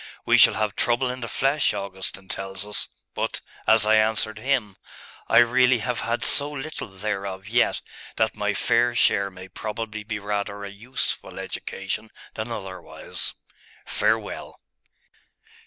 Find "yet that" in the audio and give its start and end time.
7.47-8.33